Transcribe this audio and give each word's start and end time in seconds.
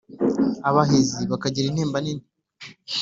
Abahizi 0.69 1.21
bakagira 1.31 1.65
intimba 1.67 1.97
nini 2.03 2.25